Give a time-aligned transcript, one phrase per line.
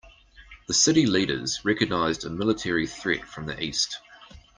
[0.67, 3.99] The city leaders recognized a military threat from the east.